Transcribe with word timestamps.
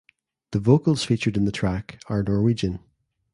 The 0.49 0.59
vocals 0.59 1.03
featured 1.05 1.37
in 1.37 1.45
the 1.45 1.51
track 1.51 2.01
are 2.09 2.23
Norwegian. 2.23 2.79